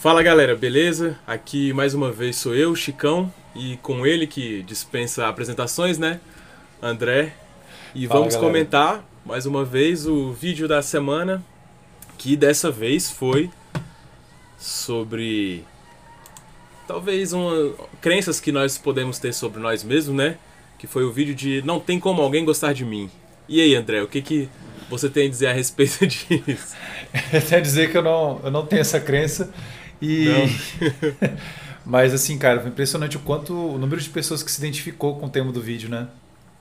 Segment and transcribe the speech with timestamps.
[0.00, 1.18] Fala galera, beleza?
[1.26, 6.20] Aqui mais uma vez sou eu, Chicão, e com ele que dispensa apresentações, né?
[6.80, 7.34] André.
[7.94, 8.50] E Fala, vamos galera.
[8.50, 11.44] comentar mais uma vez o vídeo da semana,
[12.16, 13.50] que dessa vez foi
[14.58, 15.66] sobre
[16.88, 20.38] talvez uma, crenças que nós podemos ter sobre nós mesmos, né?
[20.78, 23.10] Que foi o vídeo de Não tem como alguém gostar de mim.
[23.46, 24.48] E aí, André, o que, que
[24.88, 26.74] você tem a dizer a respeito disso?
[27.36, 29.52] Até dizer que eu não, eu não tenho essa crença.
[30.00, 30.26] E.
[31.84, 33.52] Mas assim, cara, foi impressionante o quanto.
[33.52, 36.08] o número de pessoas que se identificou com o tema do vídeo, né?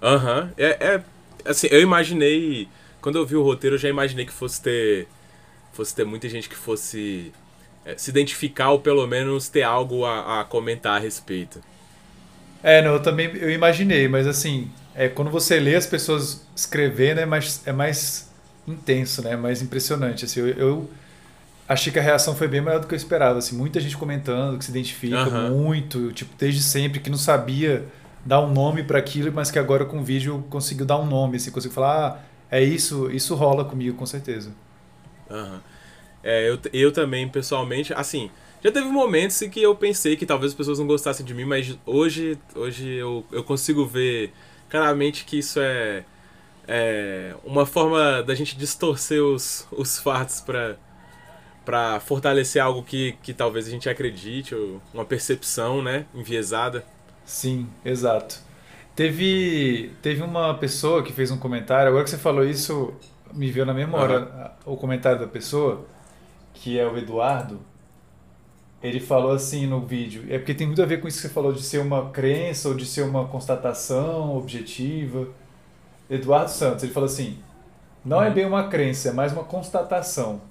[0.02, 0.52] Aham.
[0.58, 1.04] É, é.
[1.46, 2.68] Assim, eu imaginei.
[3.02, 5.08] Quando eu vi o roteiro, eu já imaginei que fosse ter.
[5.74, 7.32] Fosse ter muita gente que fosse
[7.86, 11.62] é, se identificar ou pelo menos ter algo a, a comentar a respeito.
[12.62, 17.20] É, não, eu também eu imaginei, mas assim, é, quando você lê as pessoas escrevendo
[17.20, 18.30] é mais, é mais
[18.68, 19.34] intenso, né?
[19.34, 20.26] É mais impressionante.
[20.26, 20.90] Assim, eu, eu
[21.70, 23.38] achei que a reação foi bem maior do que eu esperava.
[23.38, 25.52] Assim, muita gente comentando que se identifica Aham.
[25.52, 27.86] muito, tipo, desde sempre, que não sabia
[28.26, 31.38] dar um nome para aquilo, mas que agora com o vídeo conseguiu dar um nome,
[31.38, 34.52] assim, conseguiu falar, ah, é isso, isso rola comigo, com certeza.
[35.30, 35.62] Aham.
[36.22, 38.30] É, eu, eu também, pessoalmente, assim,
[38.62, 41.46] já teve momentos em que eu pensei que talvez as pessoas não gostassem de mim,
[41.46, 44.34] mas hoje, hoje eu, eu consigo ver
[44.70, 46.04] claramente que isso é,
[46.68, 50.76] é uma forma da gente distorcer os, os fatos pra,
[51.70, 56.86] pra fortalecer algo que, que talvez a gente acredite, ou uma percepção, né, enviesada.
[57.26, 58.42] Sim, exato.
[58.96, 62.94] Teve, teve uma pessoa que fez um comentário, agora que você falou isso,
[63.34, 65.86] me veio na memória a- o comentário da pessoa,
[66.54, 67.62] que é o Eduardo.
[68.82, 71.34] Ele falou assim no vídeo, é porque tem muito a ver com isso que você
[71.34, 75.28] falou de ser uma crença ou de ser uma constatação objetiva.
[76.10, 77.40] Eduardo Santos, ele falou assim:
[78.06, 78.34] não é Uhum.
[78.34, 80.42] bem uma crença, é mais uma constatação.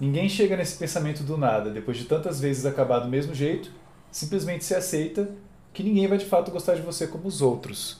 [0.00, 3.70] Ninguém chega nesse pensamento do nada, depois de tantas vezes acabar do mesmo jeito,
[4.10, 5.30] simplesmente se aceita
[5.72, 7.98] que ninguém vai de fato gostar de você como os outros.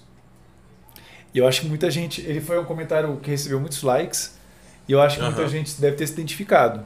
[1.34, 2.20] E eu acho que muita gente.
[2.20, 4.38] Ele foi um comentário que recebeu muitos likes,
[4.86, 5.48] e eu acho que muita Aham.
[5.48, 6.84] gente deve ter se identificado.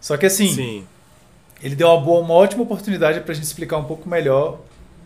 [0.00, 0.86] Só que assim, Sim.
[1.62, 4.60] ele deu uma, boa, uma ótima oportunidade para a gente explicar um pouco melhor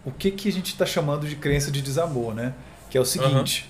[0.04, 2.54] o que, que a gente está chamando de crença de desamor, né?
[2.90, 3.69] Que é o seguinte.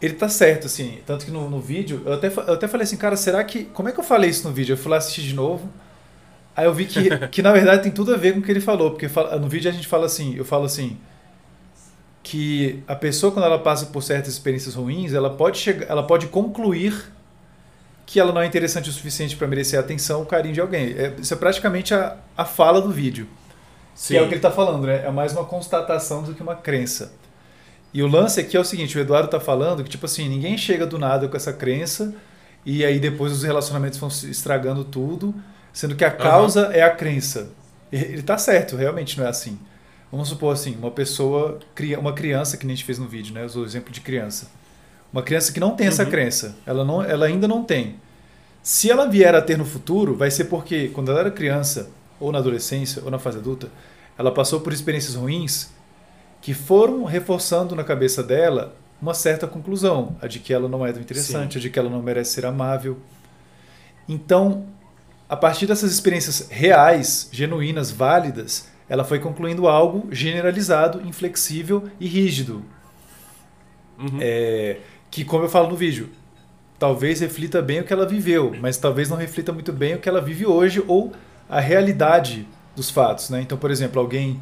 [0.00, 0.98] Ele tá certo, assim.
[1.06, 3.64] Tanto que no, no vídeo, eu até, eu até falei assim, cara, será que.
[3.66, 4.72] Como é que eu falei isso no vídeo?
[4.72, 5.68] Eu fui lá assistir de novo.
[6.56, 8.60] Aí eu vi que, que na verdade tem tudo a ver com o que ele
[8.60, 8.90] falou.
[8.92, 9.08] Porque
[9.40, 10.96] no vídeo a gente fala assim, eu falo assim.
[12.22, 16.26] Que a pessoa, quando ela passa por certas experiências ruins, ela pode, chegar, ela pode
[16.26, 16.94] concluir
[18.06, 20.94] que ela não é interessante o suficiente para merecer a atenção, o carinho de alguém.
[20.98, 23.26] É- isso é praticamente a, a fala do vídeo.
[23.94, 24.14] Sim.
[24.14, 25.04] Que é o que ele está falando, né?
[25.06, 27.12] É mais uma constatação do que uma crença.
[27.92, 30.56] E o lance aqui é o seguinte, o Eduardo está falando que, tipo assim, ninguém
[30.56, 32.14] chega do nada com essa crença
[32.64, 35.34] e aí depois os relacionamentos vão se estragando tudo,
[35.72, 37.50] sendo que a causa é a crença.
[37.90, 39.58] Ele tá certo, realmente não é assim.
[40.12, 43.34] Vamos supor assim, uma pessoa, cria- uma criança, que nem a gente fez no vídeo,
[43.34, 43.44] né?
[43.44, 44.48] Usou o exemplo de criança.
[45.12, 46.10] Uma criança que não tem essa Uhum.
[46.10, 47.96] crença, ela, não, ela ainda não tem.
[48.62, 51.90] Se ela vier a ter no futuro, vai ser porque quando ela era criança,
[52.20, 53.68] ou na adolescência, ou na fase adulta,
[54.18, 55.70] ela passou por experiências ruins
[56.40, 60.92] que foram reforçando na cabeça dela uma certa conclusão, a de que ela não é
[60.92, 61.58] tão interessante, Sim.
[61.58, 62.98] a de que ela não merece ser amável.
[64.08, 64.64] Então,
[65.28, 72.64] a partir dessas experiências reais, genuínas, válidas, ela foi concluindo algo generalizado, inflexível e rígido,
[73.98, 74.18] Uhum.
[74.20, 74.78] é,
[75.10, 76.08] que, como eu falo no vídeo,
[76.78, 80.08] talvez reflita bem o que ela viveu, mas talvez não reflita muito bem o que
[80.08, 81.12] ela vive hoje ou
[81.48, 83.28] a realidade dos fatos.
[83.28, 83.42] Né?
[83.42, 84.40] Então, por exemplo, alguém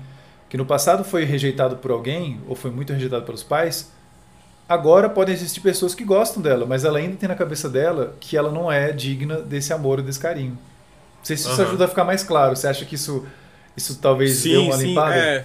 [0.48, 3.92] que no passado foi rejeitado por alguém ou foi muito rejeitado pelos pais,
[4.68, 8.36] agora podem existir pessoas que gostam dela, mas ela ainda tem na cabeça dela que
[8.36, 10.52] ela não é digna desse amor e desse carinho.
[11.18, 11.68] Não sei se isso Aham.
[11.68, 12.56] ajuda a ficar mais claro.
[12.56, 13.26] Você acha que isso,
[13.76, 15.16] isso talvez deu uma limpada?
[15.16, 15.44] É,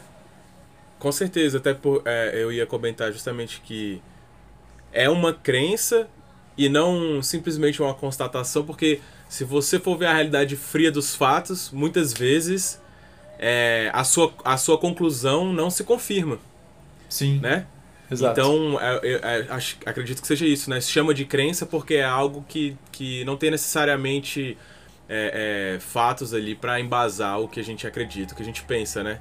[0.99, 4.01] com certeza, até por, é, eu ia comentar justamente que
[4.91, 6.07] é uma crença
[6.57, 11.71] e não simplesmente uma constatação, porque se você for ver a realidade fria dos fatos,
[11.71, 12.79] muitas vezes
[13.39, 16.37] é, a, sua, a sua conclusão não se confirma,
[17.09, 17.65] Sim, né?
[18.11, 18.39] exato.
[18.39, 20.79] Então, eu- é, acho- acredito que seja isso, né?
[20.79, 24.57] Se chama de crença porque é algo que, que não tem necessariamente
[25.09, 28.63] é, é, fatos ali pra embasar o que a gente acredita, o que a gente
[28.63, 29.19] pensa, né?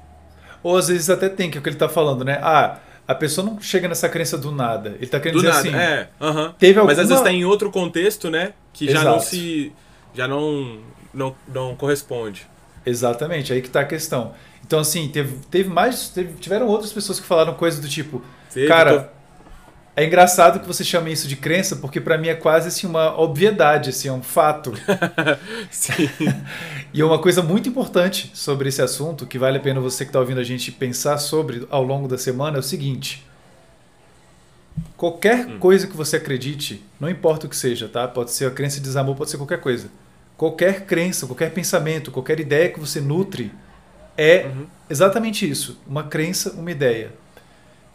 [0.63, 2.39] Ou às vezes até tem, que é o que ele tá falando, né?
[2.41, 4.95] Ah, a pessoa não chega nessa crença do nada.
[4.97, 5.93] Ele tá querendo Do dizer nada, assim.
[5.93, 6.09] é.
[6.21, 6.55] aham.
[6.57, 8.53] Teve Mas às alguma- vezes tá em outro contexto, né?
[8.71, 9.25] Que já não Exato.
[9.29, 9.73] se.
[10.13, 10.79] já não,
[11.13, 12.47] não, não corresponde.
[12.85, 14.33] Exatamente, aí que tá a questão.
[14.65, 16.09] Então, assim, teve, teve mais.
[16.09, 18.21] teve- tiveram outras pessoas que falaram coisas do tipo.
[18.67, 19.11] Cara,
[19.95, 23.19] É engraçado que você chame isso de crença, porque para mim é quase assim uma
[23.19, 24.73] obviedade, assim, é um fato.
[25.69, 26.09] Sim.
[26.93, 30.19] e uma coisa muito importante sobre esse assunto, que vale a pena você que está
[30.19, 33.23] ouvindo a gente pensar sobre ao longo da semana, é o seguinte.
[34.97, 35.59] Qualquer hum.
[35.59, 38.07] coisa que você acredite, não importa o que seja, tá?
[38.07, 39.89] Pode ser a crença de desamor, pode ser qualquer coisa.
[40.37, 43.51] Qualquer crença, qualquer pensamento, qualquer ideia que você nutre
[44.17, 44.65] é uhum.
[44.89, 47.11] exatamente isso, uma crença, uma ideia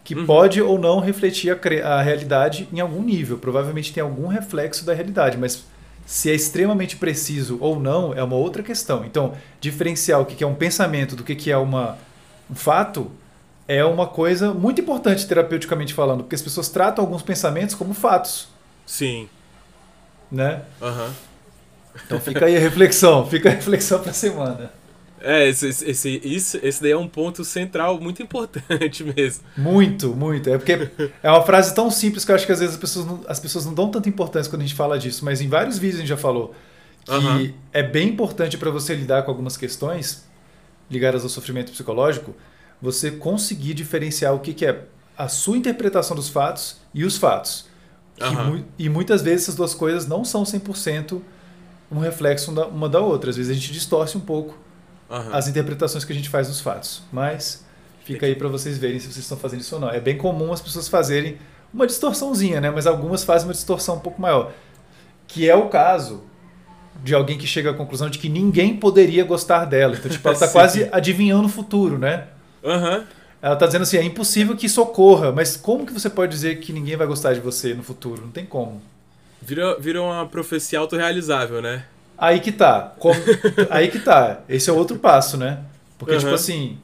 [0.08, 0.24] que uhum.
[0.24, 3.36] pode ou não refletir a, a, realidade em algum nível.
[3.36, 5.64] Provavelmente tem algum reflexo da realidade, mas
[6.06, 9.04] se é extremamente preciso ou não é uma outra questão.
[9.04, 11.98] Então, diferenciar o que é um pensamento do que é uma,
[12.50, 13.10] um fato
[13.68, 18.48] é uma coisa muito importante terapeuticamente falando, porque as pessoas tratam alguns pensamentos como fatos.
[18.86, 19.28] Sim.
[20.32, 20.62] Né?
[20.80, 21.12] Uhum.
[22.06, 24.72] Então fica aí a reflexão, fica a reflexão para a semana.
[25.20, 29.44] É, esse, esse, esse, esse daí é um ponto central muito importante mesmo.
[29.56, 30.48] Muito, muito.
[30.48, 30.90] É porque
[31.22, 33.40] é uma frase tão simples que eu acho que às vezes as pessoas não, as
[33.40, 36.00] pessoas não dão tanta importância quando a gente fala disso, mas em vários vídeos a
[36.00, 36.54] gente já falou
[37.04, 37.54] que uhum.
[37.72, 40.26] é bem importante para você lidar com algumas questões
[40.90, 42.34] ligadas ao sofrimento psicológico,
[42.80, 44.84] você conseguir diferenciar o que, que é
[45.16, 47.66] a sua interpretação dos fatos e os fatos.
[48.20, 48.64] Uhum.
[48.78, 51.20] E, e, muitas vezes essas duas coisas não são 100%
[51.90, 53.30] um reflexo uma da outra.
[53.30, 54.56] Às vezes a gente distorce um pouco
[55.08, 55.34] uhum.
[55.34, 57.02] as interpretações que a gente faz dos fatos.
[57.12, 57.64] Mas
[58.04, 59.90] fica aí para vocês verem se vocês estão fazendo isso ou não.
[59.90, 61.38] É bem comum as pessoas fazerem
[61.72, 62.70] uma distorçãozinha, né?
[62.70, 64.52] Mas algumas fazem uma distorção um pouco maior.
[65.26, 66.24] Que é o caso
[67.02, 69.96] de alguém que chega à conclusão de que ninguém poderia gostar dela.
[69.96, 72.26] Então, tipo, ela está quase adivinhando o futuro, né?
[72.62, 73.04] Uhum.
[73.40, 76.58] Ela está dizendo assim, é impossível que isso ocorra, mas como que você pode dizer
[76.58, 78.22] que ninguém vai gostar de você no futuro?
[78.22, 78.82] Não tem como.
[79.40, 81.84] Vira, vira uma profecia autorrealizável, né?
[82.16, 82.94] Aí que tá.
[82.98, 83.14] Como...
[83.70, 84.40] Aí que tá.
[84.48, 85.60] Esse é outro passo, né?
[85.98, 86.20] Porque, uhum.
[86.20, 86.78] tipo assim,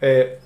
[0.00, 0.38] é,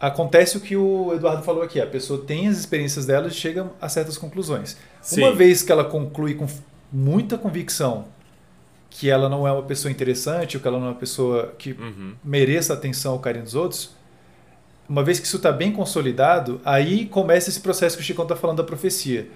[0.00, 1.80] acontece o que o Eduardo falou aqui.
[1.80, 4.76] A pessoa tem as experiências dela e chega a certas conclusões.
[5.02, 5.22] Sim.
[5.22, 6.46] Uma vez que ela conclui com
[6.92, 8.06] muita convicção
[8.88, 11.72] que ela não é uma pessoa interessante, ou que ela não é uma pessoa que
[11.72, 12.14] uhum.
[12.24, 13.94] mereça atenção ou carinho dos outros,
[14.88, 18.34] uma vez que isso está bem consolidado, aí começa esse processo que o Chico está
[18.34, 19.28] falando da profecia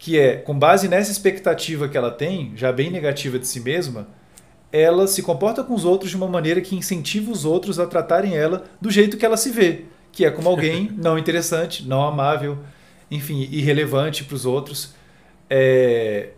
[0.00, 4.08] que é, com base nessa expectativa que ela tem, já bem negativa de si mesma,
[4.72, 8.34] ela se comporta com os outros de uma maneira que incentiva os outros a tratarem
[8.34, 12.58] ela do jeito que ela se vê, que é como alguém não interessante, não amável,
[13.10, 14.94] enfim, irrelevante para os outros.
[15.50, 16.30] É...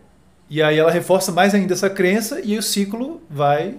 [0.49, 3.77] E aí ela reforça mais ainda essa crença e o ciclo vai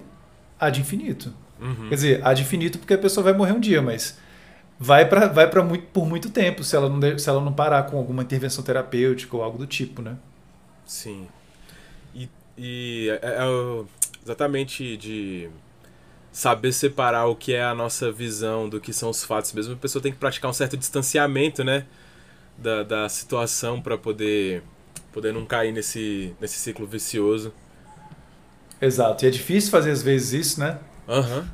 [0.59, 1.31] ad infinito.
[1.61, 1.91] Uhum.
[1.91, 4.17] Quer dizer, ad infinito porque a pessoa vai morrer um dia, mas
[4.79, 7.85] vai para vai para muito por muito tempo se ela não se ela não parar
[7.85, 10.17] com alguma intervenção terapêutica ou algo do tipo, né?
[10.87, 11.27] Sim.
[12.15, 12.29] E,
[12.59, 13.85] e é, é
[14.23, 15.49] exatamente de
[16.33, 19.75] saber separar o que é a nossa visão do que são os fatos mesmo.
[19.75, 21.87] A pessoa tem que praticar um certo distanciamento, né,
[22.59, 24.63] da, da situação para poder
[25.13, 27.53] poder não cair nesse nesse ciclo vicioso.
[28.81, 29.25] Exato.
[29.25, 30.79] E é difícil fazer às vezes isso, né?
[31.09, 31.39] Aham.
[31.39, 31.45] Uhum.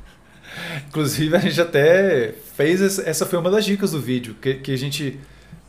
[0.87, 2.99] Inclusive, a gente até fez.
[2.99, 5.19] Essa foi uma das dicas do vídeo, que, que a gente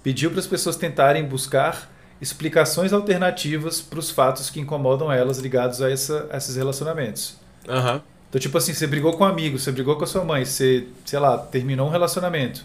[0.03, 1.91] pediu para as pessoas tentarem buscar
[2.21, 7.37] explicações alternativas para os fatos que incomodam elas ligados a, essa, a esses relacionamentos.
[7.69, 8.01] Uhum.
[8.29, 10.87] Então, tipo assim, você brigou com um amigo, você brigou com a sua mãe, você,
[11.05, 12.65] sei lá, terminou um relacionamento.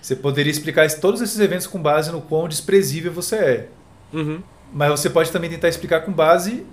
[0.00, 3.68] Você poderia explicar todos esses eventos com base no quão desprezível você é.
[4.12, 4.40] Uhum.
[4.72, 6.64] Mas você pode também tentar explicar com base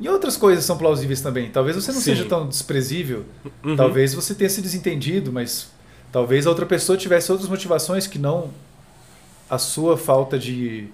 [0.00, 1.50] e outras coisas são plausíveis também.
[1.50, 2.16] Talvez você não Sim.
[2.16, 3.24] seja tão desprezível.
[3.62, 3.76] Uhum.
[3.76, 5.70] Talvez você tenha se desentendido, mas
[6.12, 8.50] talvez a outra pessoa tivesse outras motivações que não
[9.50, 10.88] a sua falta de.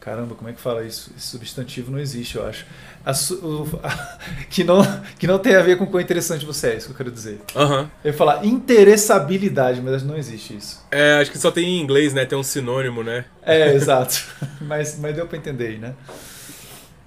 [0.00, 1.10] Caramba, como é que fala isso?
[1.16, 2.64] Esse substantivo não existe, eu acho.
[3.04, 3.34] A su...
[3.34, 3.80] o...
[4.48, 4.80] que, não,
[5.18, 7.10] que não tem a ver com o quão interessante você é, isso que eu quero
[7.10, 7.40] dizer.
[7.56, 7.88] Uhum.
[8.04, 10.86] Eu ia falar interessabilidade, mas não existe isso.
[10.92, 12.24] É, acho que só tem em inglês, né?
[12.24, 13.24] Tem um sinônimo, né?
[13.42, 14.24] É, exato.
[14.62, 15.92] mas, mas deu pra entender aí, né?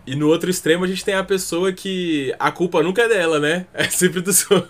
[0.05, 3.39] E no outro extremo a gente tem a pessoa que a culpa nunca é dela,
[3.39, 3.65] né?
[3.73, 4.65] É sempre do seu.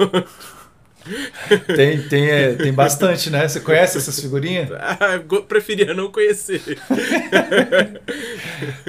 [1.75, 3.47] Tem, tem, é, tem bastante, né?
[3.47, 4.69] Você conhece essas figurinhas?
[4.79, 6.61] Ah, preferia não conhecer.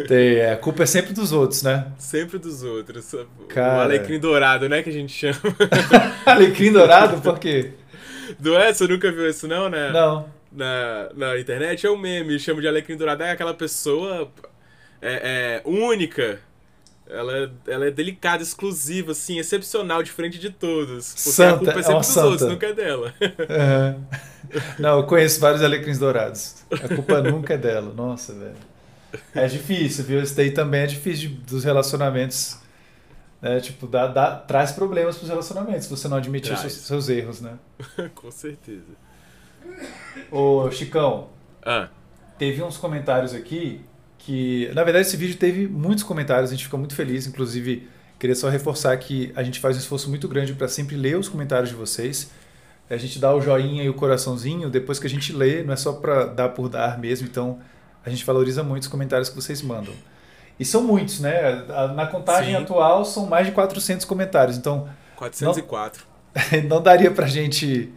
[0.08, 1.86] tem, é, a culpa é sempre dos outros, né?
[1.98, 3.14] Sempre dos outros.
[3.48, 3.78] Cara...
[3.78, 4.82] O alecrim dourado, né?
[4.82, 5.38] Que a gente chama.
[6.26, 7.20] alecrim dourado?
[7.20, 7.72] Por quê?
[8.38, 8.72] Do é?
[8.72, 9.90] Você nunca viu isso, não, né?
[9.92, 10.28] Não.
[10.50, 13.22] Na, na internet é um meme, chama de alecrim dourado.
[13.22, 14.30] É aquela pessoa
[15.00, 16.40] é, é, única.
[17.12, 21.08] Ela, é, ela é delicada, exclusiva, assim, excepcional, diferente de todos.
[21.08, 22.26] Porque santa, a culpa é sempre é dos santa.
[22.26, 23.14] outros, nunca é dela.
[23.20, 24.04] Uhum.
[24.78, 26.56] Não, eu conheço vários alecrins dourados.
[26.70, 27.92] A culpa nunca é dela.
[27.92, 28.54] Nossa, velho.
[29.34, 30.22] É difícil, viu?
[30.22, 32.58] Isso daí também é difícil de, dos relacionamentos.
[33.42, 33.60] Né?
[33.60, 37.54] Tipo, dá, dá, traz problemas pros relacionamentos se você não admitir seus, seus, erros, né?
[38.14, 38.92] Com certeza.
[40.30, 41.28] Ô, Chicão.
[41.62, 41.88] Ah.
[42.38, 43.84] teve uns comentários aqui
[44.24, 48.36] que, na verdade, esse vídeo teve muitos comentários, a gente ficou muito feliz, inclusive queria
[48.36, 51.70] só reforçar que a gente faz um esforço muito grande para sempre ler os comentários
[51.70, 52.30] de vocês.
[52.88, 55.76] A gente dá o joinha e o coraçãozinho depois que a gente lê, não é
[55.76, 57.60] só para dar por dar mesmo, então
[58.04, 59.94] a gente valoriza muito os comentários que vocês mandam.
[60.58, 61.64] E são muitos, né?
[61.94, 62.62] Na contagem Sim.
[62.62, 64.88] atual são mais de 400 comentários, então...
[65.16, 66.04] 404.
[66.34, 67.90] Não, não daria pra gente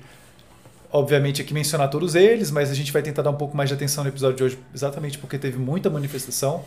[0.94, 3.74] obviamente, aqui mencionar todos eles, mas a gente vai tentar dar um pouco mais de
[3.74, 6.64] atenção no episódio de hoje, exatamente porque teve muita manifestação.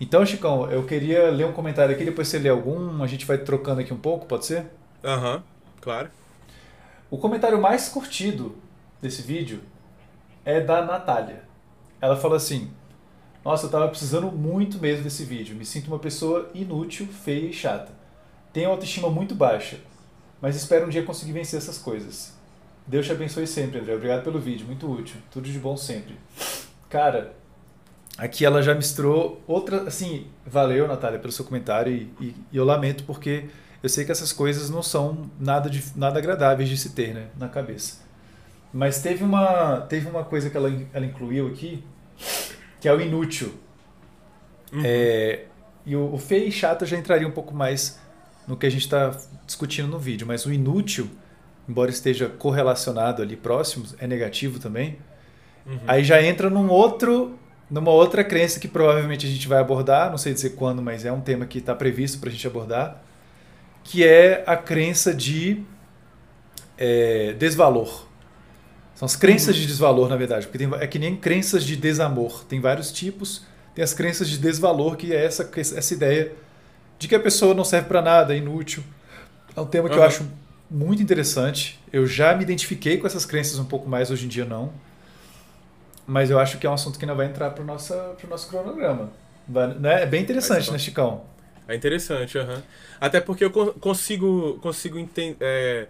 [0.00, 3.36] Então, Chicão, eu queria ler um comentário aqui, depois você lê algum, a gente vai
[3.36, 4.64] trocando aqui um pouco, pode ser?
[5.04, 5.42] Aham, uhum,
[5.78, 6.10] claro.
[7.10, 8.56] O comentário mais curtido
[9.02, 9.60] desse vídeo
[10.42, 11.42] é da Natália.
[12.00, 12.70] Ela fala assim:
[13.44, 15.54] Nossa, eu tava precisando muito mesmo desse vídeo.
[15.54, 17.92] Me sinto uma pessoa inútil, feia e chata.
[18.52, 19.78] Tenho autoestima muito baixa,
[20.40, 22.39] mas espero um dia conseguir vencer essas coisas.
[22.90, 23.94] Deus te abençoe sempre, André.
[23.94, 25.14] Obrigado pelo vídeo, muito útil.
[25.30, 26.16] Tudo de bom sempre.
[26.88, 27.32] Cara,
[28.18, 29.82] aqui ela já misturou outra.
[29.84, 31.92] Assim, valeu, Natália, pelo seu comentário.
[31.92, 33.44] E, e, e, eu lamento porque
[33.80, 37.28] eu sei que essas coisas não são nada, de, nada agradáveis de se ter né,
[37.38, 37.98] na cabeça.
[38.72, 41.84] Mas teve uma, teve uma coisa que ela, ela incluiu aqui,
[42.80, 43.54] que é o inútil.
[44.72, 44.82] Uhum.
[44.84, 45.44] É,
[45.86, 48.00] e o, o feio e chato já entraria um pouco mais
[48.48, 49.16] no que a gente está
[49.46, 51.08] discutindo no vídeo, mas o inútil
[51.70, 54.98] embora esteja correlacionado ali próximos, é negativo também.
[55.64, 55.78] Uhum.
[55.86, 57.38] Aí já entra num outro,
[57.70, 61.12] numa outra crença que provavelmente a gente vai abordar, não sei dizer quando, mas é
[61.12, 63.00] um tema que está previsto para a gente abordar,
[63.84, 65.62] que é a crença de
[66.76, 68.06] é, desvalor.
[68.96, 69.62] São as crenças uhum.
[69.62, 72.44] de desvalor, na verdade, porque tem, é que nem crenças de desamor.
[72.44, 73.46] Tem vários tipos.
[73.74, 76.32] Tem as crenças de desvalor, que é essa, essa ideia
[76.98, 78.82] de que a pessoa não serve para nada, é inútil.
[79.56, 80.02] É um tema que uhum.
[80.02, 80.26] eu acho
[80.70, 81.78] muito interessante.
[81.92, 84.72] Eu já me identifiquei com essas crenças um pouco mais, hoje em dia não.
[86.06, 87.94] Mas eu acho que é um assunto que não vai entrar para o nosso,
[88.28, 89.10] nosso cronograma.
[89.48, 90.02] Né?
[90.02, 91.22] É bem interessante, né, Chicão?
[91.66, 92.60] É interessante, uhum.
[93.00, 94.98] até porque eu consigo, consigo
[95.40, 95.86] é,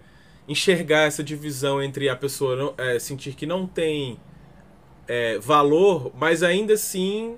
[0.47, 4.19] enxergar essa divisão entre a pessoa não, é, sentir que não tem
[5.07, 7.35] é, valor, mas ainda assim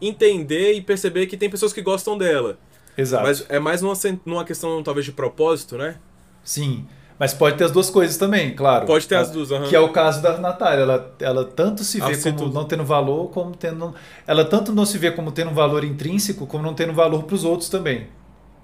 [0.00, 2.58] entender e perceber que tem pessoas que gostam dela.
[2.96, 3.24] Exato.
[3.24, 3.94] Mas é mais numa,
[4.24, 5.96] numa questão, talvez, de propósito, né?
[6.44, 6.86] Sim.
[7.18, 8.84] Mas pode ter as duas coisas também, claro.
[8.84, 9.68] Pode ter as duas, uhum.
[9.68, 10.82] Que é o caso da Natália.
[10.82, 12.52] Ela, ela tanto se vê como tudo.
[12.52, 13.94] não tendo valor, como tendo.
[14.26, 17.34] Ela tanto não se vê como tendo um valor intrínseco, como não tendo valor para
[17.36, 18.08] os outros também.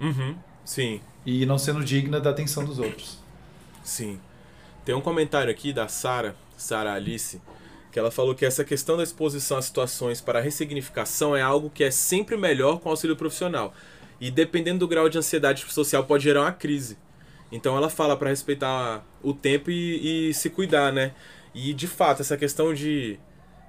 [0.01, 0.35] Uhum.
[0.65, 0.99] Sim.
[1.25, 3.17] E não sendo digna da atenção dos outros.
[3.81, 4.19] Sim.
[4.83, 7.41] Tem um comentário aqui da Sara, Sara Alice,
[7.91, 11.83] que ela falou que essa questão da exposição a situações para ressignificação é algo que
[11.83, 13.73] é sempre melhor com auxílio profissional.
[14.19, 16.97] E dependendo do grau de ansiedade social, pode gerar uma crise.
[17.51, 21.13] Então ela fala para respeitar o tempo e, e, se cuidar, né?
[21.53, 23.19] E de fato, essa questão de,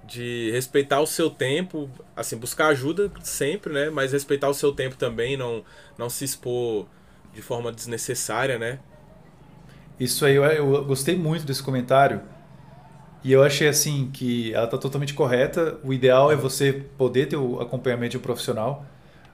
[0.05, 3.91] de respeitar o seu tempo, assim, buscar ajuda sempre, né?
[3.91, 5.65] Mas respeitar o seu tempo também, não,
[5.97, 6.87] não se expor
[7.33, 8.79] de forma desnecessária, né?
[9.99, 12.21] Isso aí, eu, eu gostei muito desse comentário.
[13.23, 15.79] E eu achei assim que ela está totalmente correta.
[15.85, 18.85] O ideal é você poder ter o acompanhamento de um profissional.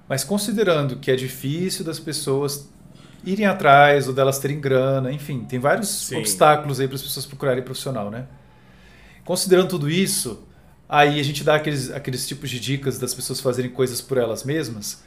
[0.09, 2.69] Mas considerando que é difícil das pessoas
[3.25, 6.19] irem atrás ou delas terem grana, enfim, tem vários Sim.
[6.19, 8.27] obstáculos aí para as pessoas procurarem profissional, né?
[9.25, 10.45] Considerando tudo isso,
[10.89, 14.45] aí a gente dá aqueles, aqueles tipos de dicas das pessoas fazerem coisas por elas
[14.45, 15.03] mesmas,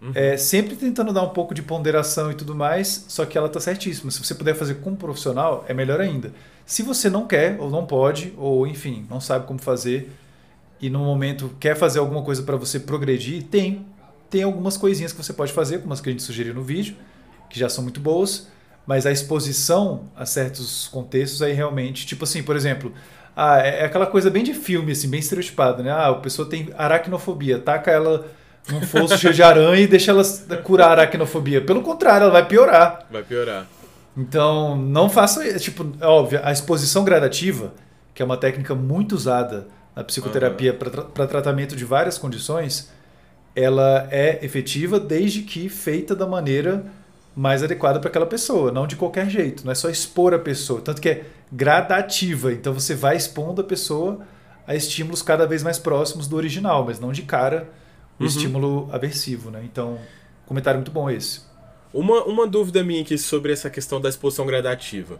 [0.00, 0.12] uhum.
[0.14, 3.60] é, sempre tentando dar um pouco de ponderação e tudo mais, só que ela está
[3.60, 4.10] certíssima.
[4.10, 6.32] Se você puder fazer com um profissional, é melhor ainda.
[6.64, 10.10] Se você não quer, ou não pode, ou enfim, não sabe como fazer,
[10.80, 13.86] e no momento quer fazer alguma coisa para você progredir, tem.
[14.30, 16.94] Tem algumas coisinhas que você pode fazer, como as que a gente sugeriu no vídeo
[17.50, 18.48] que já são muito boas,
[18.86, 22.92] mas a exposição a certos contextos aí realmente, tipo assim, por exemplo,
[23.36, 25.90] ah, é, é aquela coisa bem de filme, assim, bem estereotipada, né?
[25.90, 28.26] Ah, a pessoa tem aracnofobia, taca ela
[28.68, 30.22] num fosso cheio de aranha e deixa ela
[30.62, 31.60] curar a aracnofobia.
[31.60, 33.06] Pelo contrário, ela vai piorar.
[33.10, 33.66] Vai piorar.
[34.16, 37.72] Então, não faça, tipo, é óbvio, a exposição gradativa,
[38.14, 41.04] que é uma técnica muito usada na psicoterapia uhum.
[41.12, 42.90] para tratamento de várias condições,
[43.54, 46.84] ela é efetiva desde que feita da maneira
[47.40, 49.64] mais adequada para aquela pessoa, não de qualquer jeito.
[49.64, 52.52] Não é só expor a pessoa, tanto que é gradativa.
[52.52, 54.20] Então você vai expondo a pessoa
[54.66, 57.66] a estímulos cada vez mais próximos do original, mas não de cara
[58.18, 58.28] o uhum.
[58.28, 59.62] estímulo aversivo, né?
[59.64, 59.98] Então,
[60.44, 61.40] comentário muito bom esse.
[61.94, 65.18] Uma, uma dúvida minha aqui sobre essa questão da exposição gradativa.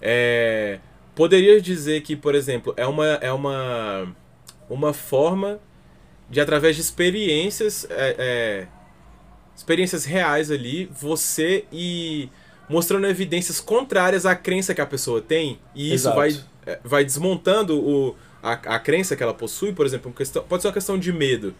[0.00, 0.78] É,
[1.14, 4.08] poderia dizer que, por exemplo, é uma, é uma,
[4.66, 5.60] uma forma
[6.30, 8.66] de, através de experiências, é, é,
[9.60, 12.28] experiências reais ali, você e
[12.68, 17.78] mostrando evidências contrárias à crença que a pessoa tem, e isso vai, é, vai desmontando
[17.78, 21.12] o, a, a crença que ela possui, por exemplo, questão, pode ser uma questão de
[21.12, 21.54] medo.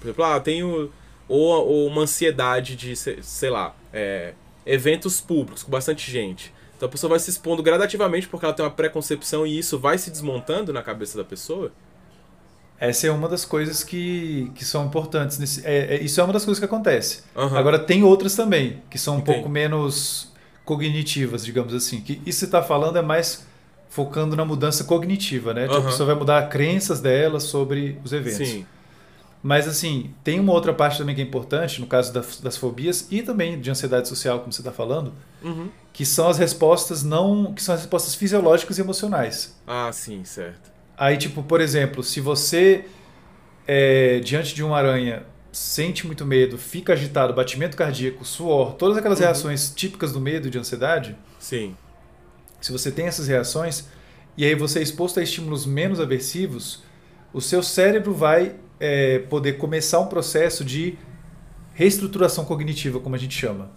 [0.00, 0.90] Por exemplo, ah, tenho.
[1.28, 4.32] Ou, ou uma ansiedade de, sei lá, é,
[4.64, 6.52] eventos públicos com bastante gente.
[6.76, 9.98] Então a pessoa vai se expondo gradativamente porque ela tem uma preconcepção e isso vai
[9.98, 11.72] se desmontando na cabeça da pessoa.
[12.78, 15.38] Essa é uma das coisas que, que são importantes.
[15.38, 17.22] Nesse, é, é, isso é uma das coisas que acontece.
[17.34, 17.56] Uhum.
[17.56, 19.34] Agora, tem outras também, que são um Entendi.
[19.38, 20.30] pouco menos
[20.64, 22.00] cognitivas, digamos assim.
[22.00, 23.46] Que isso que você está falando é mais
[23.88, 25.62] focando na mudança cognitiva, né?
[25.62, 25.80] Tipo, Uhum.
[25.80, 28.46] a pessoa vai mudar crenças dela sobre os eventos.
[28.48, 28.66] Sim.
[29.42, 33.06] Mas, assim, tem uma outra parte também que é importante, no caso das, das fobias
[33.10, 35.68] e também de ansiedade social, como você está falando, Uhum.
[35.92, 37.54] que são as respostas não.
[37.54, 39.56] que são as respostas fisiológicas e emocionais.
[39.66, 40.75] Ah, sim, certo.
[40.96, 42.84] Aí, tipo, por exemplo, se você,
[43.66, 49.18] é, diante de uma aranha, sente muito medo, fica agitado, batimento cardíaco, suor, todas aquelas
[49.18, 49.24] Uhum.
[49.26, 51.74] reações típicas do medo e de ansiedade, Sim.
[52.60, 53.88] se você tem essas reações,
[54.36, 56.82] e aí você é exposto a estímulos menos aversivos,
[57.32, 60.98] o seu cérebro vai é, poder começar um processo de
[61.74, 63.70] reestruturação cognitiva, como a gente chama.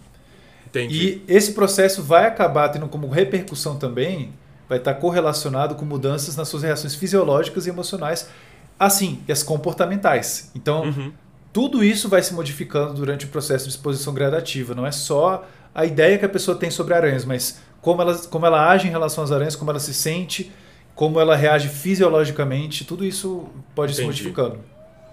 [0.66, 1.22] Entendi.
[1.28, 4.32] E esse processo vai acabar tendo como repercussão também,
[4.70, 8.30] vai estar correlacionado com mudanças nas suas reações fisiológicas e emocionais,
[8.78, 10.50] assim, e as comportamentais.
[10.54, 11.12] Então, Uhum.
[11.52, 14.74] tudo isso vai se modificando durante o processo de exposição gradativa.
[14.74, 18.46] Não é só a ideia que a pessoa tem sobre aranhas, mas como ela, como
[18.46, 20.50] ela age em relação às aranhas, como ela se sente,
[20.94, 24.22] como ela reage fisiologicamente, tudo isso pode ir se Entendi.
[24.22, 24.58] modificando.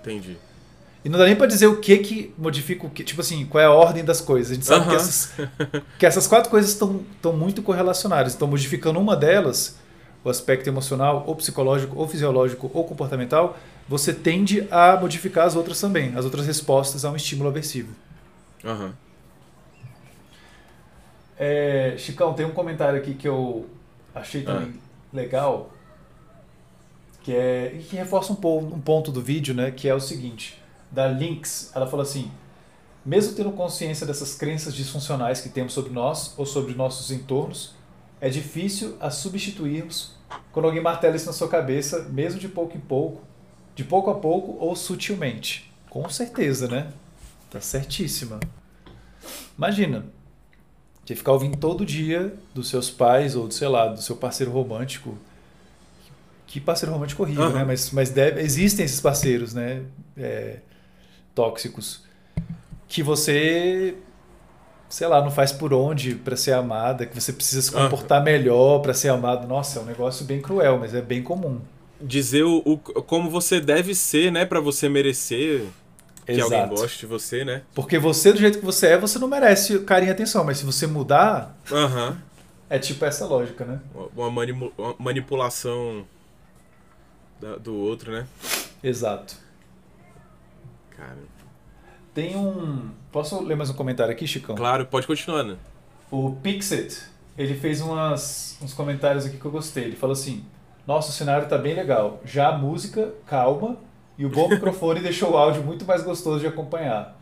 [0.02, 0.38] Entendi.
[1.08, 3.62] E não dá nem pra dizer o que que modifica o que, tipo assim, qual
[3.64, 4.52] é a ordem das coisas.
[4.52, 5.32] A gente sabe que, essas,
[5.98, 8.36] que essas quatro coisas estão muito correlacionadas.
[8.36, 9.78] Então, modificando uma delas,
[10.22, 15.80] o aspecto emocional, ou psicológico, ou fisiológico, ou comportamental, você tende a modificar as outras
[15.80, 17.94] também, as outras respostas a um estímulo aversivo.
[18.66, 18.94] Aham.
[21.40, 23.66] É, Chicão, tem um comentário aqui que eu
[24.14, 24.74] achei também
[25.14, 25.72] legal,
[27.24, 29.72] que é e que reforça um, po- um ponto do vídeo, né?
[29.72, 30.57] Que é o seguinte:
[30.92, 32.32] da Lynx, ela fala assim:
[33.06, 37.74] mesmo tendo consciência dessas crenças disfuncionais que temos sobre nós ou sobre nossos entornos,
[38.20, 40.18] é difícil as substituirmos
[40.52, 43.22] quando alguém martela isso na sua cabeça, mesmo de pouco em pouco,
[43.76, 45.72] de pouco a pouco ou sutilmente.
[45.90, 46.92] Com certeza, né?
[47.50, 48.40] Tá certíssima.
[49.58, 50.06] Imagina,
[51.06, 55.18] de ficar ouvindo todo dia dos seus pais ou, sei lá, do seu parceiro romântico.
[56.46, 57.54] Que parceiro romântico horrível, Aham.
[57.60, 57.64] né?
[57.64, 59.84] Mas, mas deve, existem esses parceiros, né?
[60.18, 60.60] É,
[61.38, 62.02] tóxicos.
[62.88, 63.96] Que você,
[64.90, 67.84] sei lá, não faz por onde para ser amada, que você precisa se Aham.
[67.90, 69.48] comportar melhor para ser amado.
[69.48, 71.60] Nossa, é um negócio bem cruel, mas é bem comum.
[72.02, 75.66] Dizer o, o- como você deve ser, né, Pra você merecer
[76.26, 76.76] que alguém Exato.
[76.76, 77.62] goste de você, né?
[77.74, 80.66] Porque você, do jeito que você é, você não merece carinho e atenção, mas se
[80.66, 81.58] você mudar,
[82.70, 83.80] é tipo essa lógica, né?
[84.16, 86.06] Uma, manimu- uma manipulação
[87.42, 88.26] da- do outro, né?
[88.84, 89.36] Exato.
[90.98, 91.18] Cara.
[92.12, 92.90] Tem um.
[93.12, 94.56] Posso ler mais um comentário aqui, Chicão?
[94.56, 95.56] Claro, pode continuar, né?
[96.10, 97.04] O Pixit,
[97.38, 99.84] ele fez umas, uns comentários aqui que eu gostei.
[99.84, 100.44] Ele falou assim:
[100.88, 102.20] Nossa, o cenário tá bem legal.
[102.26, 103.78] Já a música, calma,
[104.18, 107.16] e o bom microfone deixou o áudio muito mais gostoso de acompanhar.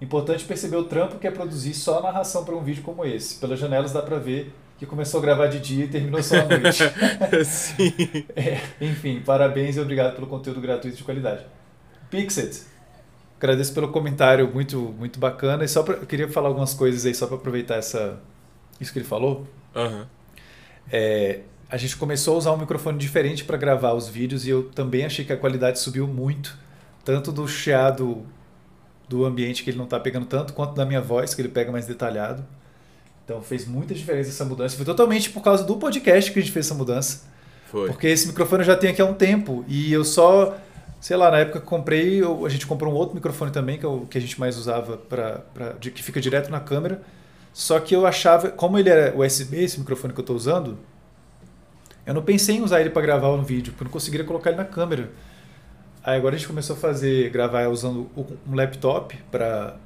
[0.00, 3.38] Importante perceber o trampo que é produzir só a narração para um vídeo como esse.
[3.38, 6.44] Pelas janelas dá pra ver que começou a gravar de dia e terminou só à
[6.46, 6.82] noite.
[7.44, 7.92] Sim.
[8.34, 11.44] É, enfim, parabéns e obrigado pelo conteúdo gratuito de qualidade.
[12.10, 12.71] Pixit,
[13.46, 15.64] agradeço pelo comentário muito muito bacana.
[15.64, 18.20] E só pra, eu queria falar algumas coisas aí só para aproveitar essa
[18.80, 19.46] isso que ele falou.
[19.74, 20.06] Aham.
[20.90, 24.64] É, a gente começou a usar um microfone diferente para gravar os vídeos e eu
[24.70, 26.58] também achei que a qualidade subiu muito,
[27.04, 28.26] tanto do chiado
[29.08, 31.72] do ambiente que ele não está pegando tanto, quanto da minha voz que ele pega
[31.72, 32.44] mais detalhado.
[33.24, 34.76] Então fez muita diferença essa mudança.
[34.76, 37.24] Foi totalmente por causa do podcast que a gente fez essa mudança.
[37.70, 37.88] Foi.
[37.88, 40.58] Porque esse microfone eu já tenho aqui há um tempo e eu só,
[41.02, 43.84] sei lá, na época que comprei, eu- a gente comprou um outro microfone também, que
[43.84, 47.02] é o que a gente mais usava, pra, pra, de- que fica direto na câmera.
[47.52, 50.78] Só que eu achava, como ele era USB, esse microfone que eu estou usando,
[52.06, 54.50] eu não pensei em usar ele para gravar no vídeo, porque eu não conseguiria colocar
[54.50, 55.10] ele na câmera.
[56.04, 58.08] Aí agora a gente começou a fazer, gravar usando
[58.48, 59.76] um laptop, para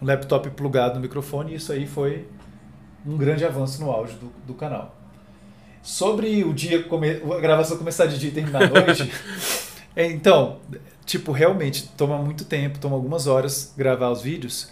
[0.00, 2.26] um laptop plugado no microfone, e isso aí foi
[3.04, 4.94] um grande avanço no áudio do, do canal.
[5.82, 9.10] Sobre o dia, come- a gravação começar de dia e terminar à noite,
[9.96, 10.58] é, então,
[11.04, 14.70] tipo, realmente toma muito tempo, toma algumas horas gravar os vídeos,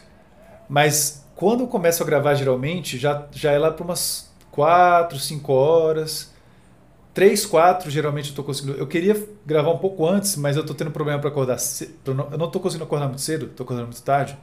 [0.68, 5.52] mas quando eu começo a gravar geralmente, já, já é lá para umas 4, 5
[5.52, 6.32] horas.
[7.12, 8.78] 3, 4 geralmente eu tô conseguindo.
[8.78, 11.94] Eu queria gravar um pouco antes, mas eu tô tendo problema para acordar cedo.
[12.06, 14.36] Eu não tô conseguindo acordar muito cedo, tô acordando muito tarde.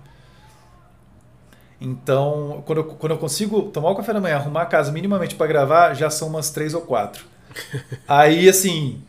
[1.79, 5.35] Então, quando eu, quando eu consigo tomar o café da manhã, arrumar a casa minimamente
[5.35, 7.25] para gravar, já são umas 3 ou 4.
[8.07, 9.01] Aí, assim,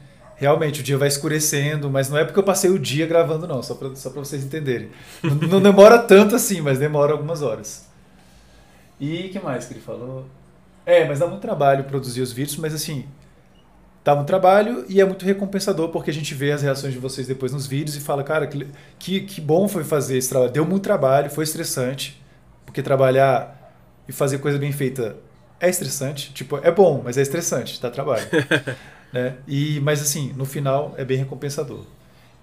[0.42, 3.62] realmente o dia vai escurecendo, mas não é porque eu passei o dia gravando, não,
[3.62, 4.90] só para só pra vocês entenderem.
[5.22, 7.88] não, não demora tanto assim, mas demora algumas horas.
[9.00, 10.26] E que mais que ele falou?
[10.84, 13.06] É, mas dá muito trabalho produzir os vídeos, mas assim,
[14.04, 17.28] dá muito trabalho e é muito recompensador porque a gente vê as reações de vocês
[17.28, 18.66] depois nos vídeos e fala, cara, que,
[18.98, 20.50] que, que bom foi fazer esse trabalho.
[20.50, 22.20] Deu muito trabalho, foi estressante,
[22.66, 23.72] porque trabalhar
[24.08, 25.16] e fazer coisa bem feita
[25.60, 26.32] é estressante.
[26.32, 28.26] Tipo, é bom, mas é estressante, dá trabalho.
[29.12, 29.36] né?
[29.46, 31.84] E, mas assim, no final é bem recompensador.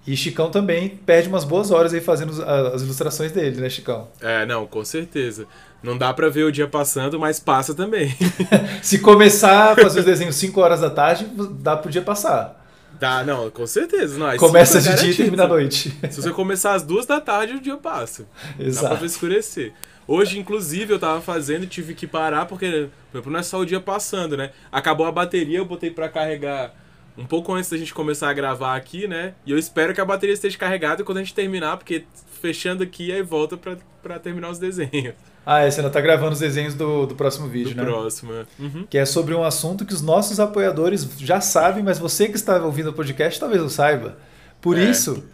[0.06, 4.08] E Chicão também perde umas boas horas aí fazendo as ilustrações dele, né, Chicão?
[4.20, 5.46] É, não, com certeza.
[5.82, 8.14] Não dá para ver o dia passando, mas passa também.
[8.82, 12.59] Se começar a fazer os desenhos 5 horas da tarde, dá pro dia passar.
[13.00, 14.18] Dá, não, com certeza.
[14.18, 15.90] Não, Começa de dia e termina à noite.
[16.10, 18.26] Se você começar às duas da tarde, o dia passa.
[18.58, 18.90] Exato.
[18.90, 19.72] Dá pra escurecer.
[20.06, 23.80] Hoje, inclusive, eu tava fazendo e tive que parar, porque não é só o dia
[23.80, 24.50] passando, né?
[24.70, 26.74] Acabou a bateria, eu botei para carregar
[27.16, 29.34] um pouco antes da gente começar a gravar aqui, né?
[29.46, 32.04] E eu espero que a bateria esteja carregada quando a gente terminar, porque
[32.40, 35.14] fechando aqui, aí volta para terminar os desenhos.
[35.44, 37.84] Ah, é, você ainda tá gravando os desenhos do, do próximo vídeo, do né?
[37.84, 38.44] próximo, é.
[38.58, 38.86] Uhum.
[38.88, 42.62] Que é sobre um assunto que os nossos apoiadores já sabem, mas você que está
[42.62, 44.18] ouvindo o podcast talvez não saiba.
[44.60, 44.84] Por é.
[44.84, 45.24] isso,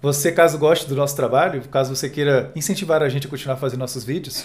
[0.00, 3.80] você, caso goste do nosso trabalho, caso você queira incentivar a gente a continuar fazendo
[3.80, 4.44] nossos vídeos,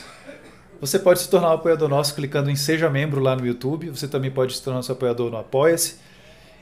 [0.80, 3.90] você pode se tornar um apoiador nosso clicando em Seja Membro lá no YouTube.
[3.90, 5.96] Você também pode se tornar nosso apoiador no Apoia-se.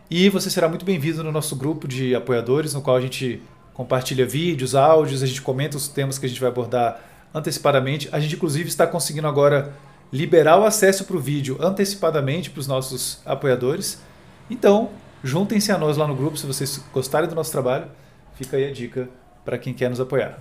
[0.09, 3.41] E você será muito bem-vindo no nosso grupo de apoiadores, no qual a gente
[3.73, 7.01] compartilha vídeos, áudios, a gente comenta os temas que a gente vai abordar
[7.35, 8.07] antecipadamente.
[8.11, 9.73] A gente, inclusive, está conseguindo agora
[10.11, 14.01] liberar o acesso para o vídeo antecipadamente para os nossos apoiadores.
[14.49, 14.89] Então,
[15.23, 17.87] juntem-se a nós lá no grupo se vocês gostarem do nosso trabalho.
[18.35, 19.09] Fica aí a dica
[19.43, 20.39] para quem quer nos apoiar.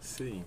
[0.00, 0.44] Sim.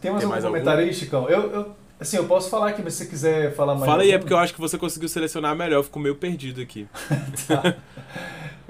[0.00, 0.92] Tem mais Tem algum mais comentário algum?
[0.92, 1.28] aí, Chicão?
[1.28, 3.90] Eu, eu, Assim, eu posso falar aqui, mas se você quiser falar mais.
[3.90, 6.60] Fala aí, é porque eu acho que você conseguiu selecionar melhor, eu fico meio perdido
[6.60, 6.86] aqui.
[7.48, 7.76] tá.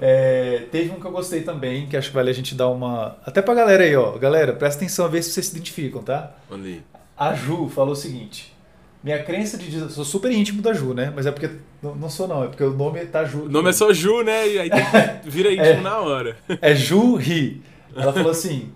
[0.00, 3.16] É, teve um que eu gostei também, que acho que vale a gente dar uma.
[3.26, 4.16] Até pra galera aí, ó.
[4.16, 6.36] Galera, presta atenção a ver se vocês se identificam, tá?
[6.50, 6.84] Ali.
[7.16, 8.56] A Ju falou o seguinte.
[9.02, 9.90] Minha crença de.
[9.90, 11.12] Sou super íntimo da Ju, né?
[11.14, 11.50] Mas é porque.
[11.82, 12.44] Não sou, não.
[12.44, 13.42] É porque o nome tá Ju.
[13.42, 14.48] O nome é só Ju, né?
[14.48, 14.70] E aí
[15.24, 16.36] vira íntimo é, na hora.
[16.60, 17.60] É Ju Ri.
[17.96, 18.70] Ela falou assim.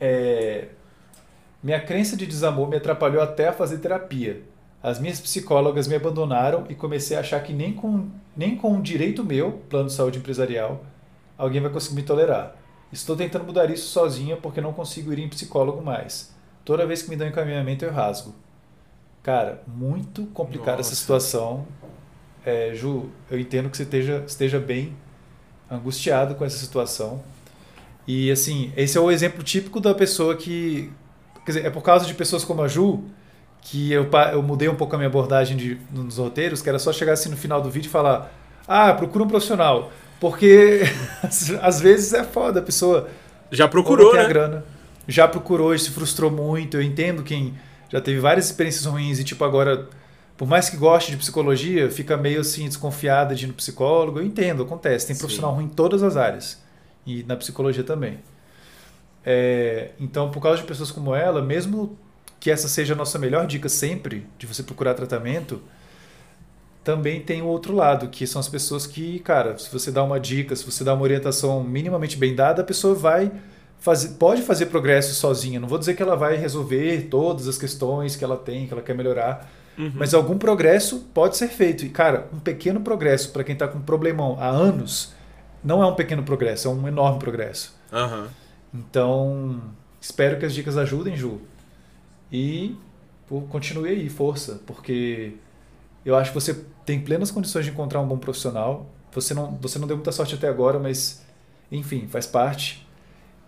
[0.00, 0.66] É,
[1.62, 4.42] minha crença de desamor me atrapalhou até a fazer terapia.
[4.82, 8.80] As minhas psicólogas me abandonaram e comecei a achar que nem com, nem com um
[8.80, 10.84] direito meu, plano de saúde empresarial,
[11.36, 12.56] alguém vai conseguir me tolerar.
[12.92, 16.34] Estou tentando mudar isso sozinha porque não consigo ir em psicólogo mais.
[16.64, 18.34] Toda vez que me dão encaminhamento eu rasgo.
[19.22, 21.66] Cara, muito complicada essa situação.
[22.44, 24.94] É, Ju, eu entendo que você esteja, esteja bem
[25.70, 27.22] angustiado com essa situação.
[28.06, 30.92] E assim, esse é o exemplo típico da pessoa que
[31.44, 33.02] Quer dizer, é por causa de pessoas como a Ju
[33.62, 36.92] que eu, eu mudei um pouco a minha abordagem de, nos roteiros, que era só
[36.92, 38.32] chegar assim no final do vídeo e falar:
[38.66, 39.90] ah, procura um profissional.
[40.20, 40.82] Porque
[41.62, 43.08] às vezes é foda a pessoa.
[43.50, 44.20] Já procurou, né?
[44.20, 44.64] A grana,
[45.06, 46.76] já procurou e se frustrou muito.
[46.76, 47.54] Eu entendo quem
[47.90, 49.88] já teve várias experiências ruins e, tipo, agora,
[50.36, 54.18] por mais que goste de psicologia, fica meio assim desconfiada de ir no psicólogo.
[54.18, 55.06] Eu entendo, acontece.
[55.06, 55.56] Tem profissional Sim.
[55.56, 56.62] ruim em todas as áreas.
[57.06, 58.20] E na psicologia também.
[59.24, 61.98] É, então, por causa de pessoas como ela, mesmo
[62.42, 65.62] que essa seja a nossa melhor dica sempre, de você procurar tratamento,
[66.82, 70.18] também tem o outro lado, que são as pessoas que, cara, se você dá uma
[70.18, 73.30] dica, se você dá uma orientação minimamente bem dada, a pessoa vai
[73.78, 75.60] fazer, pode fazer progresso sozinha.
[75.60, 78.82] Não vou dizer que ela vai resolver todas as questões que ela tem, que ela
[78.82, 79.92] quer melhorar, uhum.
[79.94, 81.84] mas algum progresso pode ser feito.
[81.84, 85.14] E, cara, um pequeno progresso para quem está com um problemão há anos,
[85.62, 87.72] não é um pequeno progresso, é um enorme progresso.
[87.92, 88.26] Uhum.
[88.74, 89.62] Então,
[90.00, 91.40] espero que as dicas ajudem, Ju.
[92.32, 92.74] E
[93.28, 95.34] pô, continue aí, força, porque
[96.04, 98.86] eu acho que você tem plenas condições de encontrar um bom profissional.
[99.12, 101.22] Você não, você não deu muita sorte até agora, mas
[101.70, 102.86] enfim, faz parte.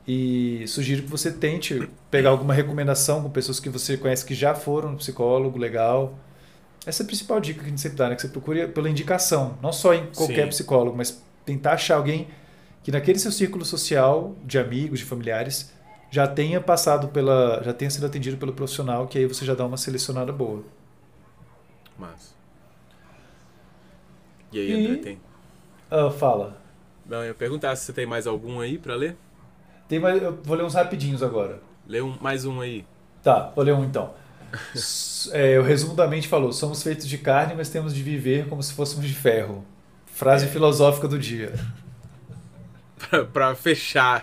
[0.07, 4.55] E sugiro que você tente pegar alguma recomendação com pessoas que você conhece que já
[4.55, 6.19] foram no psicólogo, legal.
[6.87, 8.15] Essa é a principal dica que a gente sempre dá, né?
[8.15, 10.49] Que você procure pela indicação, não só em qualquer Sim.
[10.51, 12.29] psicólogo, mas tentar achar alguém
[12.83, 15.73] que naquele seu círculo social de amigos, de familiares,
[16.15, 19.67] já tenha passado pela, já tenha sido atendido pelo profissional, que aí você já dá
[19.67, 20.63] uma selecionada boa.
[21.99, 22.33] Mas.
[24.53, 24.87] E aí, e...
[24.87, 25.21] André, tem?
[25.91, 26.57] Uh, fala.
[27.05, 29.17] Não, eu ia perguntar se você tem mais algum aí para ler.
[29.89, 31.61] Tem mais, eu vou ler uns rapidinhos agora.
[31.85, 32.87] Lê um, mais um aí.
[33.21, 34.15] Tá, vou ler um então.
[35.33, 38.63] é, o resumo da mente falou: somos feitos de carne, mas temos de viver como
[38.63, 39.65] se fôssemos de ferro.
[40.07, 40.49] Frase é.
[40.49, 41.53] filosófica do dia
[43.33, 44.23] pra, fechar.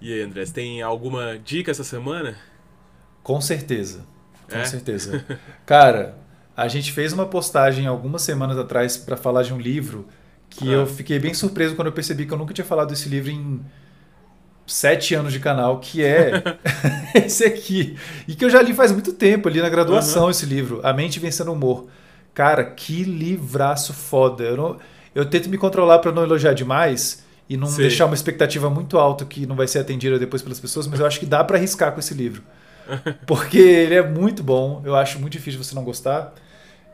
[0.00, 2.36] E aí, André, você tem alguma dica essa semana?
[3.22, 4.06] Com certeza.
[4.50, 4.64] Com é?
[4.64, 5.24] certeza.
[5.66, 6.16] Cara,
[6.56, 10.06] A gente fez uma postagem algumas semanas atrás para falar de um livro
[10.50, 10.72] que ah.
[10.72, 13.60] eu fiquei bem surpreso quando eu percebi que eu nunca tinha falado desse livro em
[14.66, 16.42] sete anos de canal, que é
[17.24, 17.96] esse aqui.
[18.28, 20.30] E que eu já li faz muito tempo, ali na graduação, uhum.
[20.30, 21.86] esse livro, A Mente Vencendo o Humor.
[22.34, 24.44] Cara, que livraço foda.
[24.44, 24.78] Eu, não,
[25.14, 27.78] eu tento me controlar para não elogiar demais e não Sim.
[27.78, 31.06] deixar uma expectativa muito alta que não vai ser atendida depois pelas pessoas, mas eu
[31.06, 32.44] acho que dá para arriscar com esse livro.
[33.26, 36.32] Porque ele é muito bom, eu acho muito difícil você não gostar.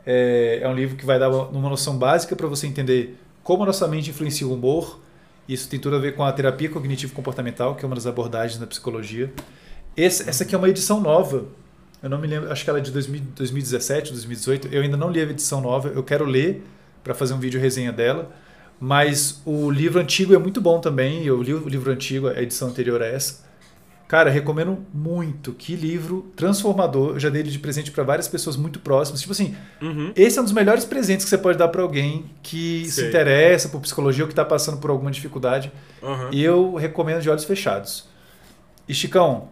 [0.03, 3.65] É, é um livro que vai dar uma noção básica para você entender como a
[3.67, 4.99] nossa mente influencia o humor,
[5.47, 8.65] isso tem tudo a ver com a terapia cognitivo-comportamental, que é uma das abordagens da
[8.65, 9.31] psicologia.
[9.95, 11.45] Esse, essa aqui é uma edição nova.
[12.01, 14.69] Eu não me lembro, acho que ela é de 2000, 2017, 2018.
[14.71, 15.89] Eu ainda não li a edição nova.
[15.89, 16.63] Eu quero ler
[17.03, 18.31] para fazer um vídeo resenha dela.
[18.79, 21.25] Mas o livro antigo é muito bom também.
[21.25, 23.47] Eu li o livro antigo, a edição anterior a essa.
[24.07, 25.51] Cara, recomendo muito.
[25.51, 27.15] Que livro transformador.
[27.15, 29.19] Eu já dei ele de presente para várias pessoas muito próximas.
[29.19, 30.13] Tipo assim, uhum.
[30.15, 33.03] esse é um dos melhores presentes que você pode dar para alguém que Sei.
[33.03, 35.71] se interessa por psicologia ou que está passando por alguma dificuldade.
[36.01, 36.29] Uhum.
[36.31, 38.07] E eu recomendo de olhos fechados.
[38.87, 39.49] E Chicão,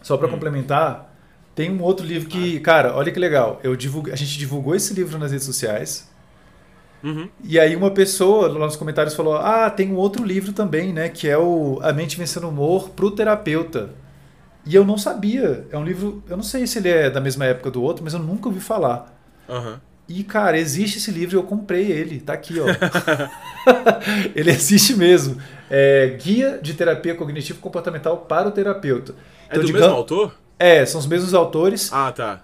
[0.00, 0.32] só para uhum.
[0.32, 1.14] complementar,
[1.54, 3.60] tem um outro livro que, cara, olha que legal.
[3.62, 6.08] Eu divulgue, a gente divulgou esse livro nas redes sociais.
[7.04, 7.28] Uhum.
[7.44, 11.10] E aí uma pessoa lá nos comentários falou: Ah, tem um outro livro também, né?
[11.10, 13.90] Que é o A Mente Vencendo o Humor pro Terapeuta.
[14.64, 15.66] E eu não sabia.
[15.70, 16.22] É um livro.
[16.26, 18.60] Eu não sei se ele é da mesma época do outro, mas eu nunca ouvi
[18.60, 19.14] falar.
[19.46, 19.76] Uhum.
[20.08, 22.64] E, cara, existe esse livro, eu comprei ele, tá aqui, ó.
[24.34, 25.40] ele existe mesmo.
[25.70, 29.12] É Guia de Terapia Cognitivo Comportamental para o Terapeuta.
[29.12, 30.34] É então, do digamos, mesmo autor?
[30.58, 31.90] É, são os mesmos autores.
[31.92, 32.42] Ah, tá.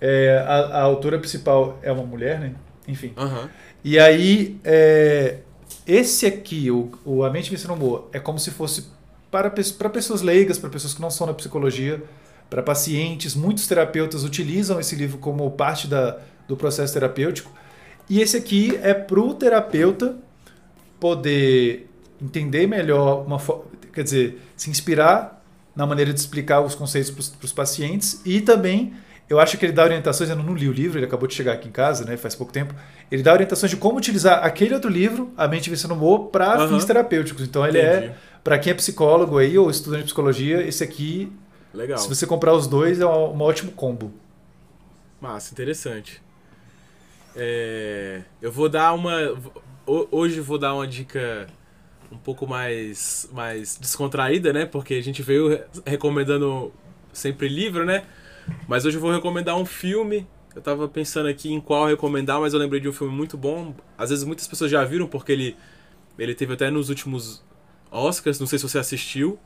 [0.00, 2.54] É, a, a autora principal é uma mulher, né?
[2.86, 3.12] Enfim.
[3.16, 3.48] Uhum.
[3.84, 5.38] E aí, é,
[5.86, 8.86] esse aqui, o, o A Mente Vencendo Humor, é como se fosse
[9.30, 12.02] para, para pessoas leigas, para pessoas que não são da psicologia,
[12.48, 13.34] para pacientes.
[13.34, 17.50] Muitos terapeutas utilizam esse livro como parte da, do processo terapêutico.
[18.08, 20.16] E esse aqui é para o terapeuta
[21.00, 21.88] poder
[22.22, 23.38] entender melhor, uma,
[23.92, 25.42] quer dizer, se inspirar
[25.74, 28.94] na maneira de explicar os conceitos para os pacientes e também
[29.28, 31.52] eu acho que ele dá orientações, eu não li o livro, ele acabou de chegar
[31.52, 32.74] aqui em casa, né, faz pouco tempo.
[33.10, 36.62] Ele dá orientações de como utilizar aquele outro livro, A Mente Vencendo o Humor, para
[36.62, 36.68] uhum.
[36.68, 37.42] fins terapêuticos.
[37.42, 38.12] Então ele é, Entendi.
[38.12, 41.32] é, para quem é psicólogo aí ou estudante de psicologia, esse aqui,
[41.74, 41.98] Legal.
[41.98, 44.12] se você comprar os dois, é um, um ótimo combo.
[45.20, 46.22] Massa, interessante.
[47.34, 49.36] É, eu vou dar uma.
[49.86, 51.46] Hoje vou dar uma dica
[52.10, 54.66] um pouco mais, mais descontraída, né?
[54.66, 56.72] Porque a gente veio recomendando
[57.12, 58.04] sempre livro, né?
[58.68, 60.26] Mas hoje eu vou recomendar um filme.
[60.54, 63.74] Eu tava pensando aqui em qual recomendar, mas eu lembrei de um filme muito bom.
[63.96, 65.56] Às vezes muitas pessoas já viram, porque ele,
[66.18, 67.44] ele teve até nos últimos
[67.90, 69.38] Oscars, não sei se você assistiu,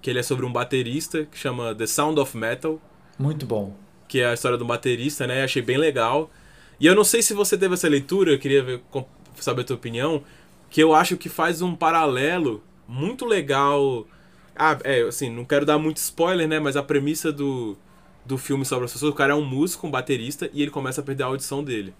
[0.00, 2.80] que ele é sobre um baterista que chama The Sound of Metal.
[3.18, 3.74] Muito bom.
[4.08, 5.44] Que é a história do baterista, né?
[5.44, 6.30] Achei bem legal.
[6.78, 8.82] E eu não sei se você teve essa leitura, eu queria ver,
[9.36, 10.22] saber a tua opinião,
[10.68, 14.06] que eu acho que faz um paralelo muito legal.
[14.56, 16.58] Ah, é, assim, não quero dar muito spoiler, né?
[16.58, 17.76] Mas a premissa do,
[18.24, 19.12] do filme sobre as pessoas.
[19.12, 21.94] O cara é um músico, um baterista, e ele começa a perder a audição dele.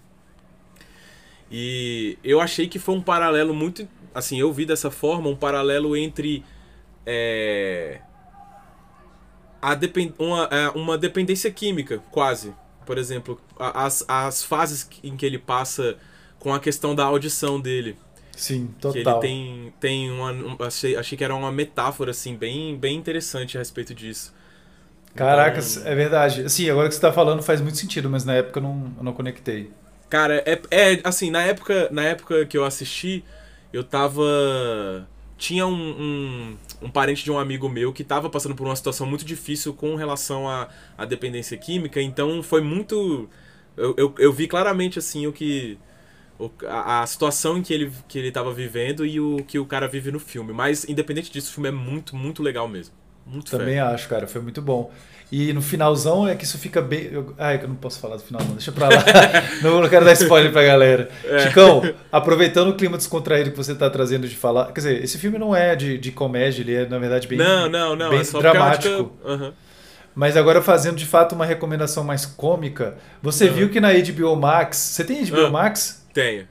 [1.51, 3.87] E eu achei que foi um paralelo muito.
[4.15, 6.45] Assim, eu vi dessa forma um paralelo entre.
[7.05, 8.01] É,
[9.61, 12.55] a depend, uma, é, uma dependência química, quase.
[12.87, 15.97] Por exemplo, as, as fases em que ele passa
[16.39, 17.97] com a questão da audição dele.
[18.35, 18.93] Sim, total.
[18.93, 20.67] Que ele tem, tem uma.
[20.67, 24.35] Achei, achei que era uma metáfora, assim, bem, bem interessante a respeito disso.
[25.15, 25.93] Caracas, então...
[25.93, 26.43] é verdade.
[26.43, 29.05] Assim, agora que você tá falando faz muito sentido, mas na época eu não, eu
[29.05, 29.71] não conectei.
[30.09, 33.25] Cara, é, é assim, na época, na época que eu assisti,
[33.73, 35.09] eu tava.
[35.39, 39.07] Tinha um, um, um, parente de um amigo meu que tava passando por uma situação
[39.07, 43.29] muito difícil com relação à, à dependência química, então foi muito.
[43.77, 45.79] Eu, eu, eu vi claramente assim o que.
[46.39, 49.67] O, a, a, situação em que ele, que ele tava vivendo e o que o
[49.67, 50.53] cara vive no filme.
[50.53, 52.95] Mas, independente disso, o filme é muito, muito legal mesmo.
[53.27, 53.81] Muito Também fé.
[53.81, 54.91] acho, cara, foi muito bom.
[55.33, 57.09] E no finalzão é que isso fica bem.
[57.11, 57.35] Eu...
[57.39, 58.53] Ai, que eu não posso falar do final, não.
[58.53, 59.03] Deixa pra lá.
[59.63, 61.09] não, não quero dar spoiler pra galera.
[61.25, 61.39] É.
[61.39, 61.83] Chicão,
[62.13, 64.67] aproveitando o clima descontraído que você tá trazendo de falar.
[64.67, 67.67] Quer dizer, esse filme não é de, de comédia, ele é, na verdade, bem, não,
[67.67, 69.11] não, não, bem é dramático.
[69.25, 69.53] Uhum.
[70.15, 73.55] Mas agora fazendo de fato uma recomendação mais cômica, você uhum.
[73.55, 74.77] viu que na HBO Max.
[74.77, 75.51] Você tem HBO uhum.
[75.51, 76.07] Max?
[76.13, 76.47] Tenho.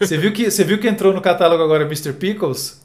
[0.00, 2.14] Você viu, que, você viu que entrou no catálogo agora Mr.
[2.14, 2.81] Pickles?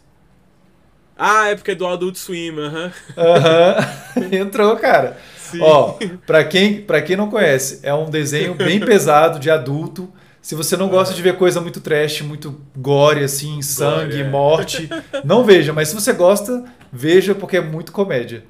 [1.17, 2.91] Ah, é porque é do Adult Swim, aham.
[3.17, 3.75] Aham.
[4.32, 5.17] Entrou, cara.
[5.38, 5.62] Sim.
[5.62, 10.12] Ó, pra quem, pra quem não conhece, é um desenho bem pesado, de adulto.
[10.41, 14.30] Se você não gosta de ver coisa muito trash, muito gore, assim, sangue, é.
[14.30, 14.89] morte,
[15.23, 15.73] não veja.
[15.73, 18.45] Mas se você gosta, veja, porque é muito comédia.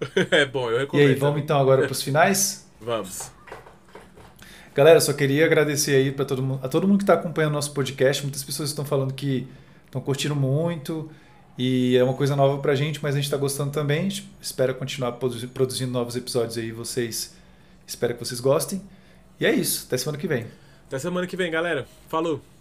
[0.30, 1.08] É bom, eu recomendo.
[1.08, 2.66] E aí, vamos então agora pros finais?
[2.80, 3.30] Vamos.
[4.74, 7.56] Galera, só queria agradecer aí para todo mundo, a todo mundo que está acompanhando o
[7.56, 8.22] nosso podcast.
[8.22, 9.46] Muitas pessoas estão falando que
[9.84, 11.10] estão curtindo muito
[11.62, 14.08] e é uma coisa nova para a gente, mas a gente está gostando também.
[14.40, 16.72] Espera continuar produzindo novos episódios aí.
[16.72, 17.34] Vocês,
[17.86, 18.80] espero que vocês gostem.
[19.38, 19.84] E é isso.
[19.86, 20.46] Até semana que vem.
[20.86, 21.86] Até semana que vem, galera.
[22.08, 22.59] Falou!